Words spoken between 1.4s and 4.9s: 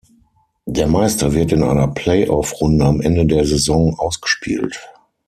in einer Play-Off-Runde am Ende der Saison ausgespielt.